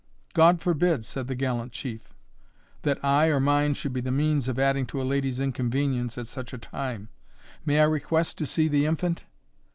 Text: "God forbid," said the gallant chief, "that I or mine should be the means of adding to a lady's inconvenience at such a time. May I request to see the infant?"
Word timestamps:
"God 0.33 0.61
forbid," 0.61 1.05
said 1.05 1.27
the 1.27 1.35
gallant 1.35 1.73
chief, 1.73 2.11
"that 2.81 2.97
I 3.05 3.27
or 3.27 3.39
mine 3.39 3.75
should 3.75 3.93
be 3.93 4.01
the 4.01 4.09
means 4.09 4.47
of 4.47 4.57
adding 4.57 4.87
to 4.87 4.99
a 4.99 5.03
lady's 5.05 5.39
inconvenience 5.39 6.17
at 6.17 6.25
such 6.25 6.53
a 6.53 6.57
time. 6.57 7.09
May 7.67 7.79
I 7.79 7.83
request 7.83 8.39
to 8.39 8.47
see 8.47 8.67
the 8.67 8.87
infant?" 8.87 9.25